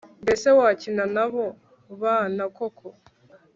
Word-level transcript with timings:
Mbese 0.23 0.47
wakina 0.59 1.03
nabo 1.15 1.43
bana 2.01 2.43
koko 2.57 2.87